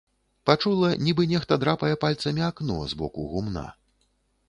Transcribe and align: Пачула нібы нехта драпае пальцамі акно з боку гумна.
Пачула 0.49 0.89
нібы 1.09 1.27
нехта 1.33 1.53
драпае 1.65 1.93
пальцамі 2.07 2.41
акно 2.51 2.81
з 2.95 3.01
боку 3.03 3.31
гумна. 3.35 3.69